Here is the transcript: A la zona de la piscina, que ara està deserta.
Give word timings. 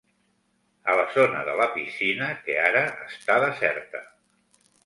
A 0.93 0.95
la 0.99 1.03
zona 1.17 1.43
de 1.51 1.59
la 1.59 1.69
piscina, 1.75 2.31
que 2.47 2.57
ara 2.65 2.83
està 3.13 3.39
deserta. 3.45 4.03